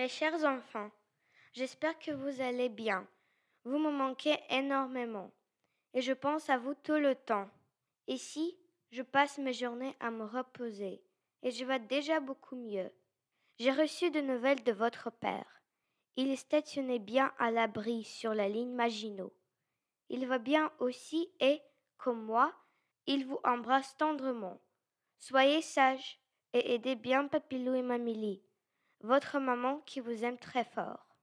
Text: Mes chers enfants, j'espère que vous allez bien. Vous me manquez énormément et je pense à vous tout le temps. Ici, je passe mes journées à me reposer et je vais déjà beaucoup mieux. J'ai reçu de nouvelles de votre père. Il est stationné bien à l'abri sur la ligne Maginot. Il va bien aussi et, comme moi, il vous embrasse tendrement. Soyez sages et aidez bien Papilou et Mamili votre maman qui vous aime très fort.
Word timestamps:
Mes 0.00 0.08
chers 0.08 0.42
enfants, 0.46 0.90
j'espère 1.52 1.98
que 1.98 2.10
vous 2.10 2.40
allez 2.40 2.70
bien. 2.70 3.06
Vous 3.64 3.76
me 3.76 3.90
manquez 3.90 4.34
énormément 4.48 5.30
et 5.92 6.00
je 6.00 6.14
pense 6.14 6.48
à 6.48 6.56
vous 6.56 6.72
tout 6.72 6.94
le 6.94 7.14
temps. 7.14 7.50
Ici, 8.06 8.56
je 8.92 9.02
passe 9.02 9.36
mes 9.36 9.52
journées 9.52 9.94
à 10.00 10.10
me 10.10 10.24
reposer 10.24 11.02
et 11.42 11.50
je 11.50 11.66
vais 11.66 11.80
déjà 11.80 12.18
beaucoup 12.18 12.56
mieux. 12.56 12.90
J'ai 13.58 13.72
reçu 13.72 14.10
de 14.10 14.22
nouvelles 14.22 14.64
de 14.64 14.72
votre 14.72 15.10
père. 15.10 15.60
Il 16.16 16.30
est 16.30 16.36
stationné 16.36 16.98
bien 16.98 17.34
à 17.38 17.50
l'abri 17.50 18.04
sur 18.04 18.32
la 18.32 18.48
ligne 18.48 18.72
Maginot. 18.72 19.34
Il 20.08 20.26
va 20.26 20.38
bien 20.38 20.72
aussi 20.78 21.30
et, 21.40 21.60
comme 21.98 22.24
moi, 22.24 22.54
il 23.04 23.26
vous 23.26 23.40
embrasse 23.44 23.94
tendrement. 23.98 24.62
Soyez 25.18 25.60
sages 25.60 26.18
et 26.54 26.72
aidez 26.72 26.96
bien 26.96 27.28
Papilou 27.28 27.74
et 27.74 27.82
Mamili 27.82 28.42
votre 29.02 29.38
maman 29.38 29.78
qui 29.86 30.00
vous 30.00 30.24
aime 30.24 30.38
très 30.38 30.64
fort. 30.64 31.09